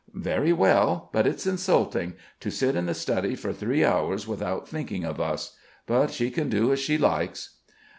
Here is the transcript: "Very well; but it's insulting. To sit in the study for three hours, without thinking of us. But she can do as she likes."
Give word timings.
"Very 0.15 0.51
well; 0.51 1.11
but 1.13 1.27
it's 1.27 1.45
insulting. 1.45 2.15
To 2.39 2.49
sit 2.49 2.75
in 2.75 2.87
the 2.87 2.95
study 2.95 3.35
for 3.35 3.53
three 3.53 3.85
hours, 3.85 4.27
without 4.27 4.67
thinking 4.67 5.05
of 5.05 5.21
us. 5.21 5.55
But 5.85 6.09
she 6.09 6.31
can 6.31 6.49
do 6.49 6.71
as 6.73 6.79
she 6.79 6.97
likes." 6.97 7.57